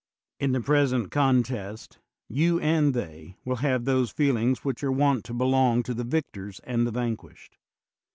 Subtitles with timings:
[0.39, 5.33] In the present contest, you and they will have those feelings which are wont to
[5.35, 7.59] belong to the victors and the vanquished.